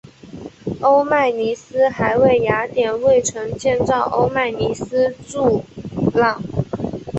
[0.81, 5.63] 欧迈尼斯还为雅典卫城建造欧迈尼斯柱
[6.15, 6.41] 廊。